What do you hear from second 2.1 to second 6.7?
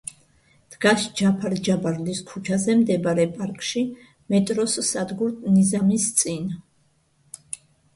ქუჩაზე მდებარე პარკში, მეტროს სადგურ „ნიზამის“ წინ.